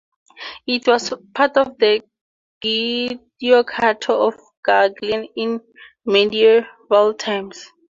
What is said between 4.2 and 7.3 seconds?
of Cagliari in medieval